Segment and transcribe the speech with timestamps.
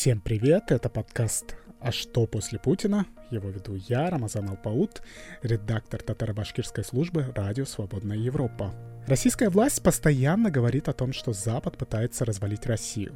[0.00, 5.02] Всем привет, это подкаст «А что после Путина?» Его веду я, Рамазан Алпаут,
[5.42, 8.74] редактор татаро-башкирской службы «Радио Свободная Европа».
[9.06, 13.14] Российская власть постоянно говорит о том, что Запад пытается развалить Россию.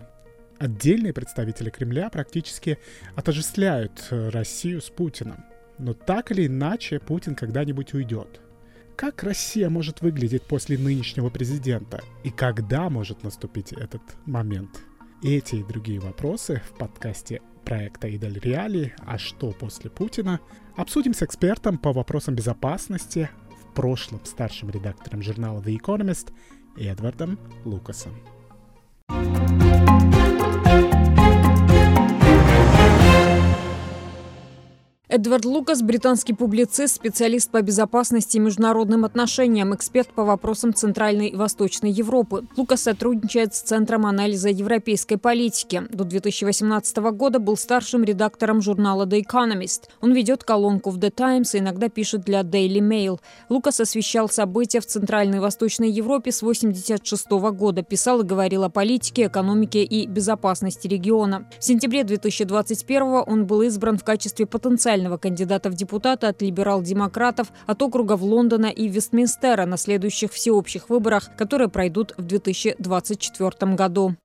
[0.58, 2.78] Отдельные представители Кремля практически
[3.16, 5.42] отождествляют Россию с Путиным.
[5.78, 8.42] Но так или иначе Путин когда-нибудь уйдет.
[8.94, 12.02] Как Россия может выглядеть после нынешнего президента?
[12.24, 14.82] И когда может наступить этот момент?
[15.26, 18.94] Эти и другие вопросы в подкасте проекта «Идель Реалии.
[18.98, 20.38] А что после Путина?»
[20.76, 26.30] обсудим с экспертом по вопросам безопасности, в прошлом старшим редактором журнала The Economist
[26.76, 28.12] Эдвардом Лукасом.
[35.14, 41.36] Эдвард Лукас– британский публицист, специалист по безопасности и международным отношениям, эксперт по вопросам Центральной и
[41.36, 42.48] Восточной Европы.
[42.56, 45.84] Лукас сотрудничает с Центром анализа европейской политики.
[45.90, 49.82] До 2018 года был старшим редактором журнала The Economist.
[50.00, 53.20] Он ведет колонку в The Times и иногда пишет для Daily Mail.
[53.48, 58.68] Лукас освещал события в Центральной и Восточной Европе с 1986 года, писал и говорил о
[58.68, 61.48] политике, экономике и безопасности региона.
[61.60, 67.52] В сентябре 2021 он был избран в качестве потенциального потенциального кандидата в депутаты от либерал-демократов
[67.66, 74.16] от округов Лондона и Вестминстера на следующих всеобщих выборах, которые пройдут в 2024 году.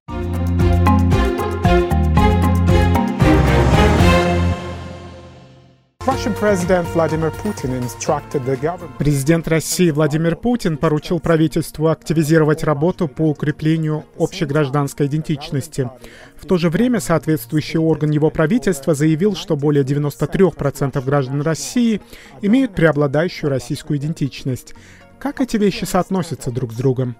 [8.97, 15.87] Президент России Владимир Путин поручил правительству активизировать работу по укреплению общегражданской идентичности.
[16.35, 22.01] В то же время соответствующий орган его правительства заявил, что более 93% граждан России
[22.41, 24.73] имеют преобладающую российскую идентичность.
[25.19, 27.15] Как эти вещи соотносятся друг с другом?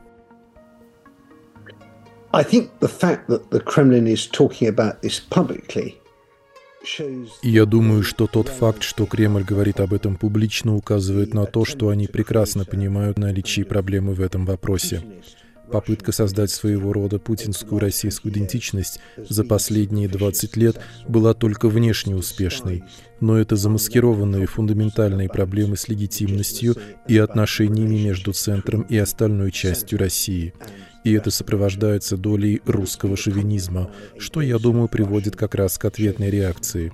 [2.32, 6.00] I think the fact that the Kremlin is talking about this publicly
[7.41, 11.89] я думаю, что тот факт, что Кремль говорит об этом публично, указывает на то, что
[11.89, 15.04] они прекрасно понимают наличие проблемы в этом вопросе.
[15.71, 22.83] Попытка создать своего рода путинскую российскую идентичность за последние 20 лет была только внешне успешной,
[23.20, 26.75] но это замаскированные фундаментальные проблемы с легитимностью
[27.08, 30.54] и отношениями между центром и остальной частью России
[31.09, 36.93] и это сопровождается долей русского шовинизма, что, я думаю, приводит как раз к ответной реакции.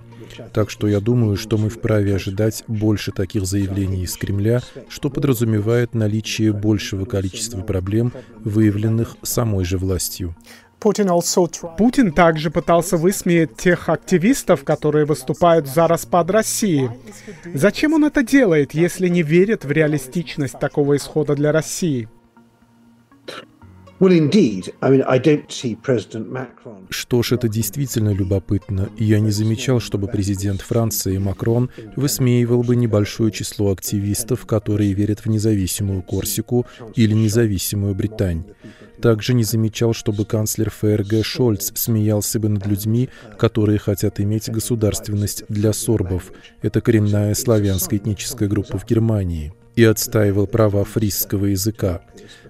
[0.53, 5.93] Так что я думаю, что мы вправе ожидать больше таких заявлений из Кремля, что подразумевает
[5.93, 10.35] наличие большего количества проблем, выявленных самой же властью.
[10.79, 16.91] Путин также пытался высмеять тех активистов, которые выступают за распад России.
[17.53, 22.07] Зачем он это делает, если не верит в реалистичность такого исхода для России?
[26.89, 28.89] Что ж, это действительно любопытно.
[28.97, 35.27] Я не замечал, чтобы президент Франции Макрон высмеивал бы небольшое число активистов, которые верят в
[35.27, 38.43] независимую Корсику или независимую Британь.
[39.01, 45.43] Также не замечал, чтобы канцлер ФРГ Шольц смеялся бы над людьми, которые хотят иметь государственность
[45.47, 46.33] для сорбов.
[46.61, 49.53] Это коренная славянская этническая группа в Германии.
[49.75, 52.01] И отстаивал права фрисского языка.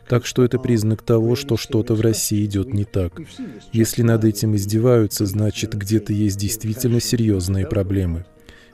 [0.07, 3.13] Так что это признак того, что что-то в России идет не так.
[3.71, 8.25] Если над этим издеваются, значит, где-то есть действительно серьезные проблемы.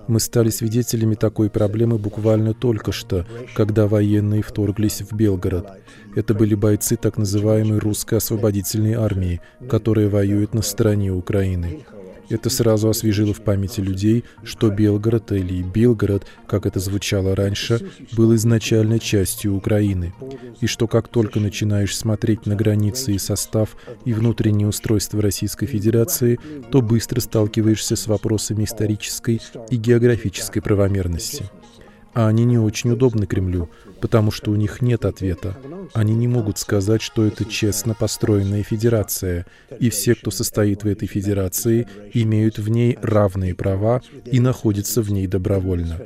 [0.08, 3.26] Мы стали свидетелями такой проблемы буквально только что,
[3.56, 5.68] когда военные вторглись в Белгород.
[6.16, 11.86] Это были бойцы так называемой русской освободительной армии, которая воюет на стороне Украины.
[12.32, 18.34] Это сразу освежило в памяти людей, что Белгород или Белгород, как это звучало раньше, был
[18.36, 20.14] изначально частью Украины,
[20.62, 23.76] и что как только начинаешь смотреть на границы и состав
[24.06, 26.40] и внутреннее устройство Российской Федерации,
[26.72, 31.50] то быстро сталкиваешься с вопросами исторической и географической правомерности.
[32.14, 33.70] А они не очень удобны Кремлю,
[34.02, 35.56] потому что у них нет ответа.
[35.94, 39.46] Они не могут сказать, что это честно построенная федерация,
[39.80, 45.12] и все, кто состоит в этой федерации, имеют в ней равные права и находятся в
[45.12, 46.02] ней добровольно.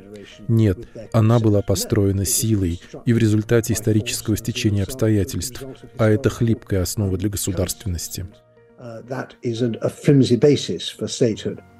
[0.47, 5.63] Нет, она была построена силой и в результате исторического стечения обстоятельств,
[5.98, 8.21] а это хлипкая основа для государственности.
[8.21, 8.45] Uh,
[8.77, 9.01] Uh,
[9.81, 11.75] uh,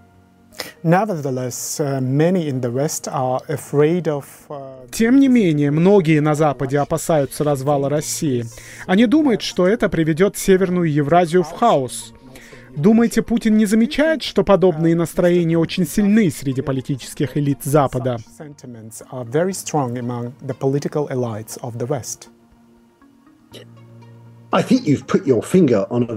[4.92, 8.46] Тем не менее, многие на Западе опасаются развала России.
[8.86, 12.14] Они думают, что это приведет Северную Евразию в хаос.
[12.76, 18.18] Думаете, Путин не замечает, что подобные настроения очень сильны среди политических элит Запада?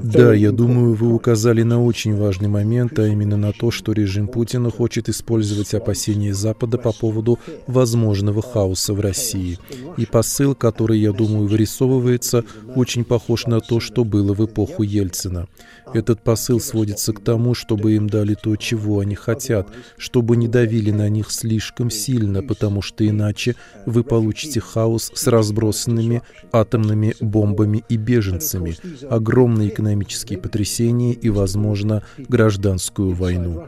[0.03, 4.29] Да, я думаю, вы указали на очень важный момент, а именно на то, что режим
[4.29, 9.59] Путина хочет использовать опасения Запада по поводу возможного хаоса в России.
[9.97, 12.45] И посыл, который, я думаю, вырисовывается,
[12.75, 15.49] очень похож на то, что было в эпоху Ельцина.
[15.95, 20.91] Этот посыл сводится к тому, чтобы им дали то, чего они хотят, чтобы не давили
[20.91, 23.57] на них слишком сильно, потому что иначе
[23.87, 28.77] вы получите хаос с разбросанными атомными бомбами и беженцами,
[29.09, 33.67] огромные экономические потрясения и, возможно, гражданскую войну.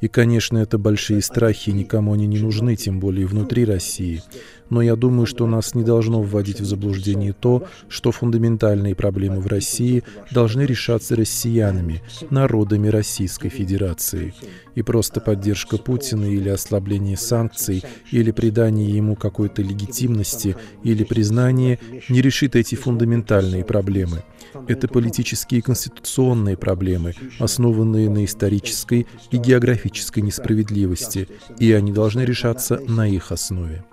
[0.00, 4.22] И, конечно, это большие страхи, никому они не нужны, тем более внутри России.
[4.70, 9.48] Но я думаю, что нас не должно вводить в заблуждение то, что фундаментальные проблемы в
[9.48, 14.32] России должны решаться россиянами, народами Российской Федерации.
[14.76, 17.82] И просто поддержка Путина или ослабление санкций,
[18.12, 24.22] или придание ему какой-то легитимности, или признание не решит эти фундаментальные проблемы.
[24.68, 31.28] Это политические и конституционные проблемы, основанные на исторической и географической несправедливости,
[31.58, 33.84] и они должны решаться на их основе.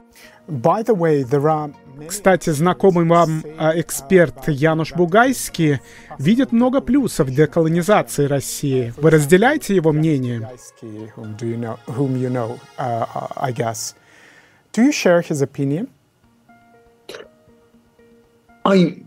[2.08, 5.80] Кстати, знакомый вам а, эксперт Януш Бугайский
[6.20, 8.94] видит много плюсов деколонизации России.
[8.98, 10.48] Вы разделяете его мнение?
[14.74, 15.90] Do you share his opinion?
[18.68, 19.06] Um,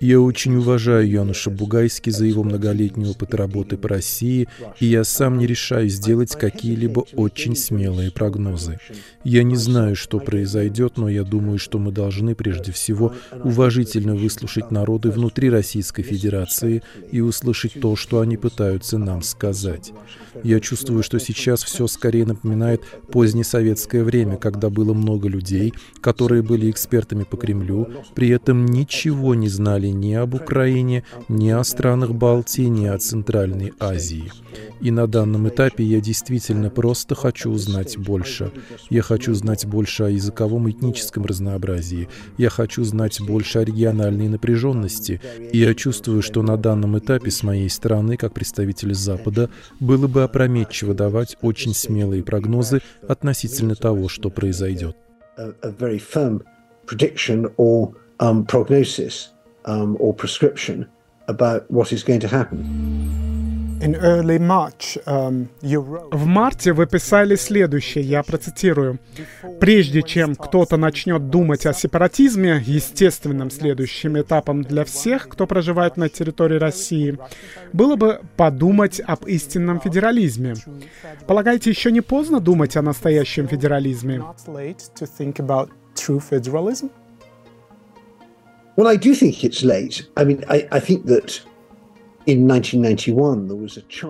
[0.00, 4.48] я очень уважаю Януша Бугайски за его многолетний опыт работы по России,
[4.80, 8.78] и я сам не решаюсь сделать какие-либо очень смелые прогнозы.
[9.24, 13.12] Я не знаю, что произойдет, но я думаю, что мы должны прежде всего
[13.42, 16.82] уважительно выслушать народы внутри Российской Федерации
[17.12, 19.92] и услышать то, что они пытаются нам сказать.
[20.42, 26.42] Я чувствую, что сейчас все скорее напоминает позднее советское время, когда было много людей, которые
[26.42, 32.12] были экспертами по Кремлю, при этом ничего не знали ни об Украине, ни о странах
[32.12, 34.32] Балтии, ни о Центральной Азии.
[34.80, 38.52] И на данном этапе я действительно просто хочу узнать больше.
[38.90, 42.08] Я хочу знать больше о языковом и этническом разнообразии.
[42.36, 45.20] Я хочу знать больше о региональной напряженности.
[45.52, 50.23] И я чувствую, что на данном этапе с моей стороны, как представителя Запада, было бы
[50.24, 54.96] опрометчиво давать очень смелые прогнозы относительно того, что произойдет.
[55.36, 55.54] Um,
[59.64, 60.86] um,
[61.26, 63.53] about what is going to happen.
[63.84, 65.48] Um,
[66.10, 68.98] в марте вы писали следующее, я процитирую.
[69.60, 76.08] «Прежде чем кто-то начнет думать о сепаратизме, естественным следующим этапом для всех, кто проживает на
[76.08, 77.18] территории России,
[77.74, 80.54] было бы подумать об истинном федерализме.
[81.26, 84.22] Полагаете, еще не поздно думать о настоящем федерализме?»
[88.76, 90.08] Well, I do think it's late.
[90.16, 91.40] I mean, I, I think that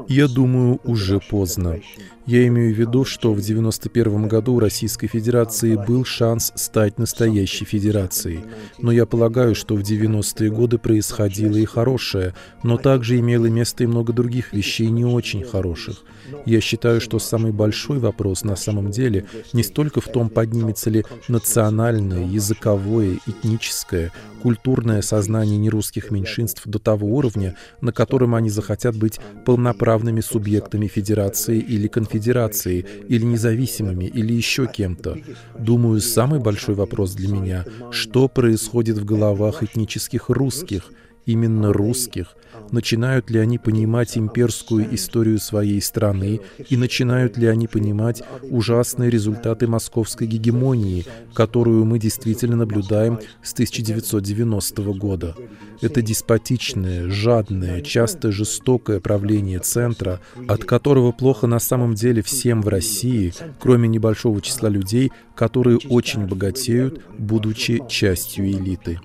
[0.09, 1.81] я думаю, уже поздно.
[2.27, 7.67] Я имею в виду, что в 1991 году у Российской Федерации был шанс стать настоящей
[7.67, 8.41] федерацией.
[8.79, 13.87] Но я полагаю, что в 90-е годы происходило и хорошее, но также имело место и
[13.87, 16.03] много других вещей не очень хороших.
[16.47, 21.05] Я считаю, что самый большой вопрос на самом деле не столько в том, поднимется ли
[21.29, 24.13] национальное, языковое, этническое,
[24.45, 31.59] культурное сознание нерусских меньшинств до того уровня, на котором они захотят быть полноправными субъектами федерации
[31.59, 35.19] или конфедерации, или независимыми, или еще кем-то.
[35.59, 40.91] Думаю, самый большой вопрос для меня— что происходит в головах этнических русских—
[41.27, 42.37] именно русских,
[42.71, 49.67] начинают ли они понимать имперскую историю своей страны и начинают ли они понимать ужасные результаты
[49.67, 51.05] московской гегемонии,
[51.35, 55.35] которую мы действительно наблюдаем с 1990 года.
[55.81, 62.69] Это деспотичное, жадное, часто жестокое правление центра, от которого плохо на самом деле всем в
[62.69, 69.01] России, кроме небольшого числа людей, которые очень богатеют, будучи частью элиты.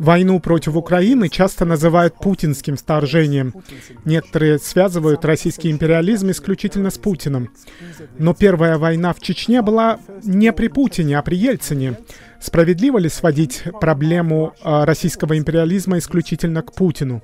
[0.00, 3.52] Войну против Украины часто называют путинским вторжением.
[4.06, 7.50] Некоторые связывают российский империализм исключительно с Путиным.
[8.18, 11.98] Но первая война в Чечне была не при Путине, а при Ельцине.
[12.40, 17.22] Справедливо ли сводить проблему а, российского империализма исключительно к Путину?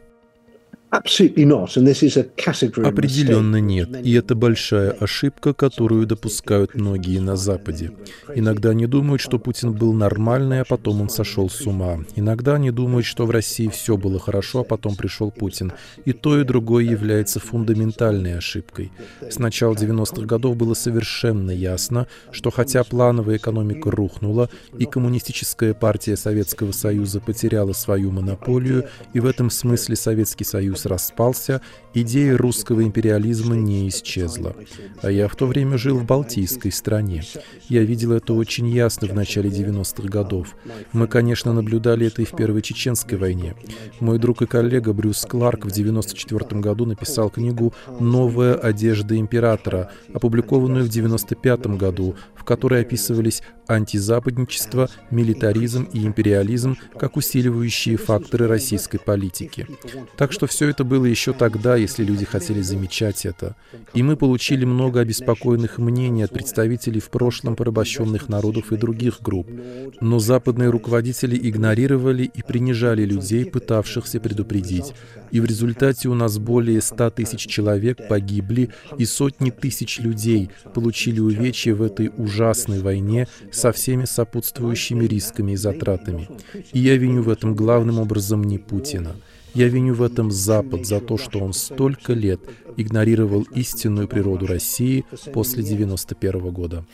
[2.89, 3.89] Определенно нет.
[4.05, 7.93] И это большая ошибка, которую допускают многие на Западе.
[8.35, 11.99] Иногда они думают, что Путин был нормальный, а потом он сошел с ума.
[12.17, 15.73] Иногда они думают, что в России все было хорошо, а потом пришел Путин.
[16.05, 18.93] И то, и другое является фундаментальной ошибкой.
[19.29, 24.49] С начала 90-х годов было совершенно ясно, что хотя плановая экономика рухнула,
[24.79, 31.61] и коммунистическая партия Советского Союза потеряла свою монополию, и в этом смысле Советский Союз распался,
[31.95, 34.55] идея русского империализма не исчезла.
[35.03, 37.23] А я в то время жил в Балтийской стране.
[37.69, 40.55] Я видел это очень ясно в начале 90-х годов.
[40.93, 43.55] Мы, конечно, наблюдали это и в Первой Чеченской войне.
[44.01, 50.85] Мой друг и коллега Брюс Кларк в 94 году написал книгу «Новая одежда императора», опубликованную
[50.85, 59.67] в 95 году, которой описывались антизападничество, милитаризм и империализм как усиливающие факторы российской политики.
[60.17, 63.57] Так что все это было еще тогда, если люди хотели замечать это.
[63.93, 69.49] И мы получили много обеспокоенных мнений от представителей в прошлом порабощенных народов и других групп.
[70.01, 74.95] Но западные руководители игнорировали и принижали людей, пытавшихся предупредить.
[75.33, 81.19] И в результате у нас более 100 тысяч человек погибли, и сотни тысяч людей получили
[81.19, 82.36] увечья в этой ужасной
[82.81, 86.29] войне со всеми сопутствующими рисками и затратами.
[86.73, 89.17] И я виню в этом главным образом не Путина.
[89.55, 92.41] Я виню в этом Запад за то, что он столько лет
[92.77, 96.85] игнорировал истинную природу России после 1991 года.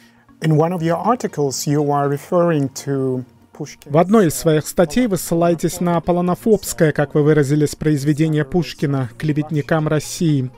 [3.85, 9.89] В одной из своих статей вы ссылаетесь на полонофобское, как вы выразились, произведение Пушкина «Клеветникам
[9.89, 10.51] России».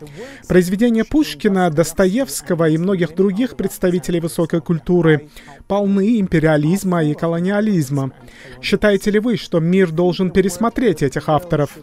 [0.46, 5.28] Произведения Пушкина, Достоевского и многих других представителей высокой культуры
[5.66, 8.12] полны империализма и колониализма.
[8.62, 11.76] Считаете ли вы, что мир должен пересмотреть этих авторов?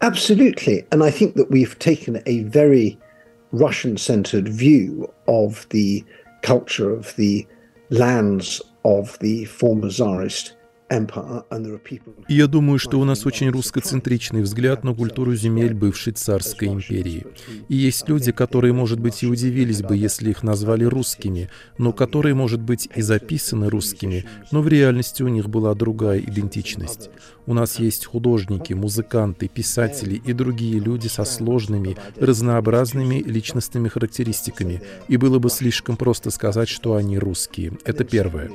[0.00, 0.84] Absolutely.
[0.90, 2.98] And I think that we've taken a very
[3.52, 6.04] Russian-centered view of the
[6.44, 7.46] culture of the
[7.90, 10.52] lands of the former Tsarist
[12.28, 17.26] я думаю, что у нас очень русскоцентричный взгляд на культуру земель бывшей царской империи.
[17.68, 21.48] И есть люди, которые, может быть, и удивились бы, если их назвали русскими,
[21.78, 27.10] но которые, может быть, и записаны русскими, но в реальности у них была другая идентичность.
[27.46, 35.16] У нас есть художники, музыканты, писатели и другие люди со сложными, разнообразными личностными характеристиками, и
[35.18, 37.78] было бы слишком просто сказать, что они русские.
[37.84, 38.50] Это первое.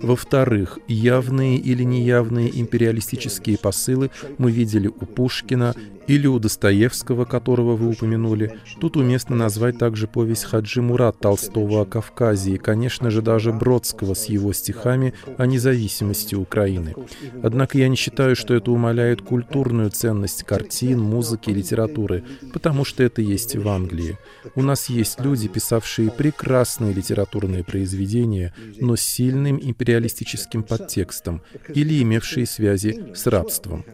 [0.00, 5.74] Во-вторых, явные или неявные империалистические посылы мы видели у Пушкина
[6.06, 8.58] или у Достоевского, которого вы упомянули.
[8.80, 14.14] Тут уместно назвать также повесть Хаджи Мурат Толстого о Кавказе и, конечно же, даже Бродского
[14.14, 16.94] с его стихами о независимости Украины.
[17.42, 23.22] Однако я не считаю, что это умаляет культурную ценность картин, музыки, литературы, потому что это
[23.22, 24.18] есть в Англии.
[24.54, 32.46] У нас есть люди, писавшие прекрасные литературные произведения, но с сильным империалистическим подтекстом или имевшие
[32.46, 33.84] связи с рабством.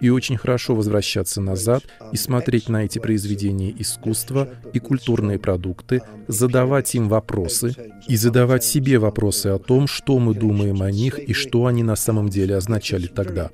[0.00, 6.94] И очень хорошо возвращаться назад и смотреть на эти произведения искусства и культурные продукты, задавать
[6.94, 7.74] им вопросы
[8.06, 11.96] и задавать себе вопросы о том, что мы думаем о них и что они на
[11.96, 13.50] самом деле означали тогда.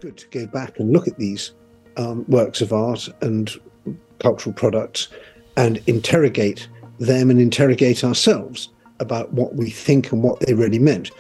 [9.01, 11.11] about what we think and what they really meant.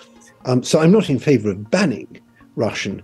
[0.44, 2.20] Um, so I'm not in favor of banning
[2.56, 3.02] Russian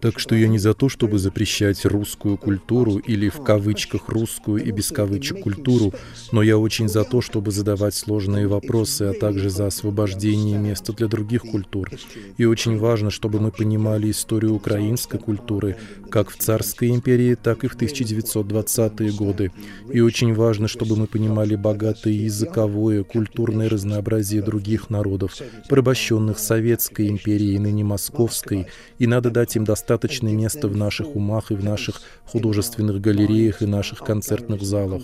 [0.00, 4.70] так что я не за то, чтобы запрещать русскую культуру или в кавычках русскую и
[4.70, 5.92] без кавычек культуру,
[6.32, 11.08] но я очень за то, чтобы задавать сложные вопросы, а также за освобождение места для
[11.08, 11.90] других культур.
[12.36, 15.76] И очень важно, чтобы мы понимали историю украинской культуры,
[16.10, 19.52] как в царской империи, так и в 1920-е годы.
[19.92, 25.36] И очень важно, чтобы мы понимали богатое языковое, культурное разнообразие других народов,
[25.68, 28.66] порабощенных Советской империей, ныне Московской,
[28.98, 33.66] и надо дать им достаточное место в наших умах и в наших художественных галереях и
[33.66, 35.02] наших концертных залах.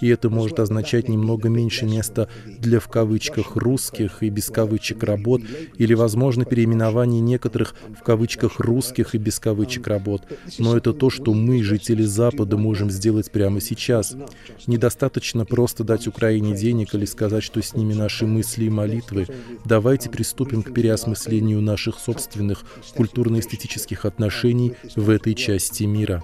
[0.00, 5.42] И это может означать немного меньше места для в кавычках русских и без кавычек работ,
[5.76, 10.22] или, возможно, переименование некоторых в кавычках русских и без кавычек работ.
[10.58, 14.16] Но это то, что мы, жители Запада, можем сделать прямо сейчас.
[14.66, 19.26] Недостаточно просто дать Украине денег или сказать, что с ними наши мысли и молитвы.
[19.64, 22.64] Давайте приступим к переосмыслению наших собственных
[22.96, 26.22] культурно-эстетических отношений в этой части мира.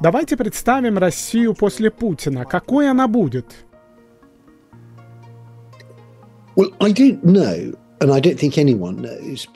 [0.00, 2.44] Давайте представим Россию после Путина.
[2.44, 3.66] Какой она будет?
[6.56, 7.76] Well, I don't know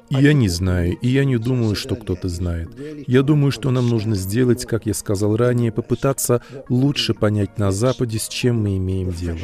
[0.08, 2.70] Я не знаю, и я не думаю, что кто-то знает.
[3.06, 8.18] Я думаю, что нам нужно сделать, как я сказал ранее, попытаться лучше понять на Западе,
[8.18, 9.38] с чем мы имеем дело.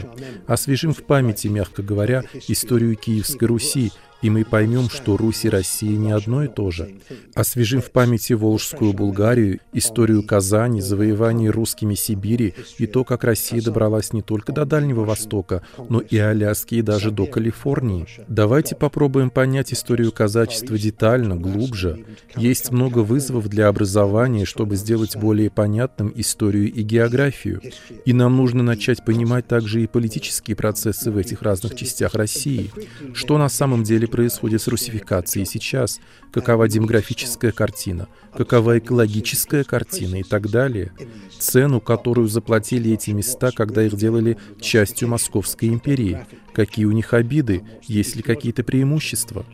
[0.46, 3.92] Освежим в памяти, мягко говоря, историю Киевской Руси,
[4.26, 6.97] и мы поймем, что Русь и Россия не одно и то же.
[7.37, 14.12] Освежим в памяти Волжскую Булгарию, историю Казани, завоевание русскими Сибири и то, как Россия добралась
[14.12, 18.04] не только до Дальнего Востока, но и Аляски и даже до Калифорнии.
[18.26, 22.04] Давайте попробуем понять историю казачества детально, глубже.
[22.35, 27.62] Есть много вызовов для образования, чтобы сделать более понятным историю и географию.
[28.04, 32.73] И нам нужно начать понимать также и политические процессы в этих разных частях России.
[33.14, 36.00] Что на самом деле происходит с русификацией сейчас,
[36.32, 40.92] какова демографическая картина, какова экологическая картина и так далее.
[41.38, 46.25] Цену, которую заплатили эти места, когда их делали частью Московской империи,
[46.56, 49.44] какие у них обиды, есть ли какие-то преимущества.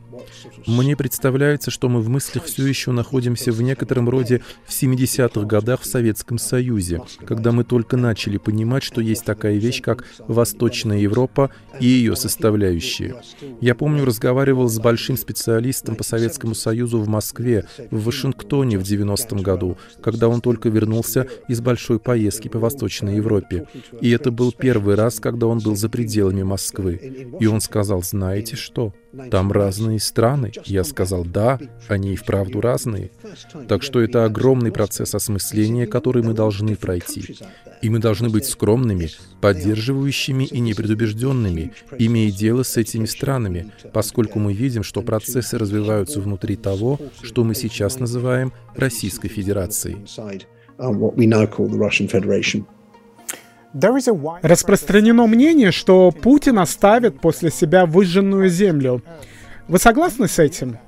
[0.66, 5.80] Мне представляется, что мы в мыслях все еще находимся в некотором роде в 70-х годах
[5.80, 11.50] в Советском Союзе, когда мы только начали понимать, что есть такая вещь, как Восточная Европа
[11.80, 13.16] и ее составляющие.
[13.60, 19.42] Я помню, разговаривал с большим специалистом по Советскому Союзу в Москве, в Вашингтоне в 90-м
[19.42, 23.66] году, когда он только вернулся из большой поездки по Восточной Европе.
[24.00, 26.91] И это был первый раз, когда он был за пределами Москвы.
[26.94, 28.92] И он сказал, знаете что?
[29.30, 30.52] Там разные страны.
[30.64, 31.58] Я сказал, да,
[31.88, 33.10] они и вправду разные.
[33.68, 37.36] Так что это огромный процесс осмысления, который мы должны пройти.
[37.82, 44.52] И мы должны быть скромными, поддерживающими и непредубежденными, имея дело с этими странами, поскольку мы
[44.52, 49.98] видим, что процессы развиваются внутри того, что мы сейчас называем Российской Федерацией.
[54.42, 59.02] Распространено мнение, что Путин оставит после себя выжженную землю.
[59.68, 60.78] Вы согласны с этим?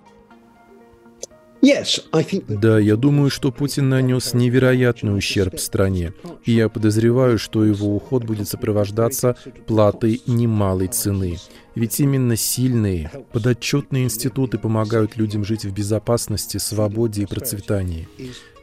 [2.47, 6.13] Да, я думаю, что Путин нанес невероятный ущерб стране,
[6.45, 9.35] и я подозреваю, что его уход будет сопровождаться
[9.67, 11.39] платой немалой цены.
[11.75, 18.09] Ведь именно сильные, подотчетные институты помогают людям жить в безопасности, свободе и процветании.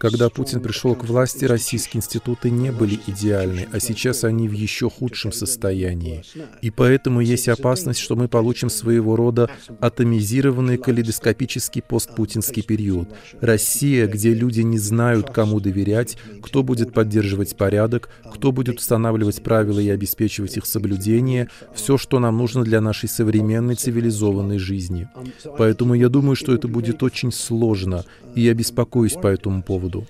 [0.02, 4.90] Когда Путин пришел к власти, российские институты не были идеальны, а сейчас они в еще
[4.90, 6.24] худшем состоянии.
[6.64, 13.10] И поэтому есть опасность, что мы получим своего рода атомизированный калейдоскопический постпутинский период.
[13.42, 19.80] Россия, где люди не знают, кому доверять, кто будет поддерживать порядок, кто будет устанавливать правила
[19.80, 25.08] и обеспечивать их соблюдение, все, что нам нужно для нашей современной цивилизованной жизни.
[25.58, 28.04] Поэтому я думаю, что это будет очень сложно,
[28.36, 30.06] и я беспокоюсь по этому поводу.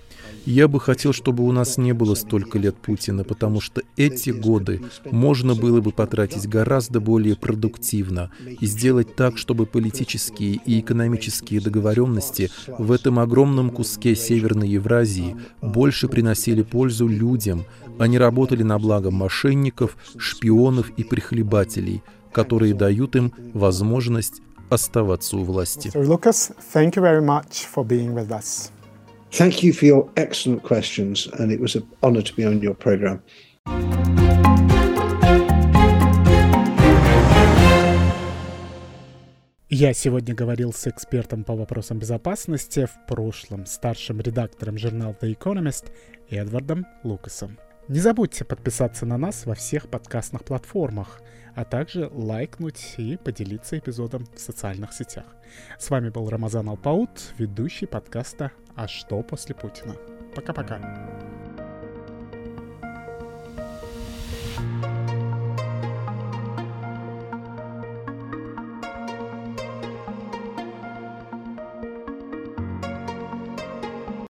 [0.45, 4.81] Я бы хотел, чтобы у нас не было столько лет Путина, потому что эти годы
[5.11, 12.49] можно было бы потратить гораздо более продуктивно и сделать так, чтобы политические и экономические договоренности
[12.79, 17.65] в этом огромном куске Северной Евразии больше приносили пользу людям,
[17.99, 25.43] а не работали на благо мошенников, шпионов и прихлебателей, которые дают им возможность оставаться у
[25.43, 25.91] власти.
[25.93, 28.71] Lucas, thank you very much for being with us.
[29.31, 32.75] Thank you for your excellent questions, and it was an honor to be on your
[32.75, 33.21] program.
[39.73, 45.85] Я сегодня говорил с экспертом по вопросам безопасности, в прошлом старшим редактором журнала The Economist
[46.29, 47.57] Эдвардом Лукасом.
[47.87, 51.19] Не забудьте подписаться на нас во всех подкастных платформах,
[51.55, 55.25] а также лайкнуть и поделиться эпизодом в социальных сетях.
[55.77, 59.95] С вами был Рамазан Алпаут, ведущий подкаста «А что после Путина?».
[60.35, 60.79] Пока-пока.